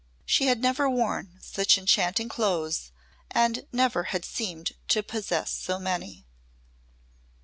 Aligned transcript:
She 0.25 0.47
had 0.47 0.59
never 0.61 0.89
worn 0.89 1.37
such 1.43 1.77
enchanting 1.77 2.27
clothes 2.27 2.91
and 3.29 3.67
never 3.71 4.05
had 4.05 4.25
seemed 4.25 4.71
to 4.87 5.03
possess 5.03 5.51
so 5.51 5.77
many. 5.77 6.25